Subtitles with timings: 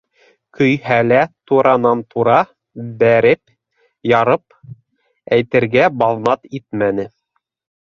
[0.59, 1.19] Көйһә лә,
[1.51, 2.37] туранан-тура
[3.03, 4.59] бәреп-ярып
[5.39, 7.09] әйтергә баҙнат итмәне...